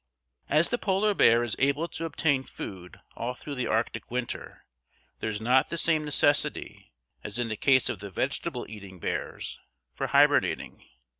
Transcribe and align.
"As 0.49 0.71
the 0.71 0.79
Polar 0.79 1.13
bear 1.13 1.43
is 1.43 1.55
able 1.59 1.87
to 1.89 2.05
obtain 2.05 2.41
food 2.41 2.99
all 3.15 3.35
through 3.35 3.53
the 3.53 3.67
Arctic 3.67 4.09
winter, 4.09 4.65
there 5.19 5.29
is 5.29 5.39
not 5.39 5.69
the 5.69 5.77
same 5.77 6.03
necessity, 6.03 6.91
as 7.23 7.37
in 7.37 7.49
the 7.49 7.55
case 7.55 7.87
of 7.87 7.99
the 7.99 8.09
vegetable 8.09 8.65
eating 8.67 8.97
bears, 8.97 9.61
for 9.93 10.07
hibernating. 10.07 10.87